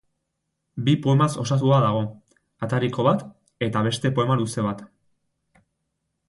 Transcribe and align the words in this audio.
Bi 0.85 0.93
poemaz 1.01 1.27
osatua 1.43 1.81
dago, 1.83 2.01
atariko 2.69 3.05
bat 3.09 3.23
eta 3.67 3.85
beste 3.89 4.13
poema 4.17 4.39
luze 4.41 4.67
bat. 4.71 4.83